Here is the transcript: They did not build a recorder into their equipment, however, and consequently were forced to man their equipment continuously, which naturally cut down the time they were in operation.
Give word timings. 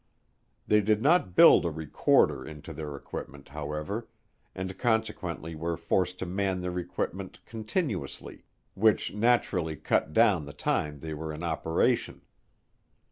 They 0.65 0.81
did 0.81 0.99
not 0.99 1.35
build 1.35 1.63
a 1.63 1.69
recorder 1.69 2.43
into 2.43 2.73
their 2.73 2.95
equipment, 2.95 3.49
however, 3.49 4.07
and 4.55 4.75
consequently 4.79 5.53
were 5.53 5.77
forced 5.77 6.17
to 6.17 6.25
man 6.25 6.61
their 6.61 6.79
equipment 6.79 7.37
continuously, 7.45 8.43
which 8.73 9.13
naturally 9.13 9.75
cut 9.75 10.11
down 10.11 10.45
the 10.47 10.53
time 10.53 11.01
they 11.01 11.13
were 11.13 11.31
in 11.31 11.43
operation. 11.43 12.21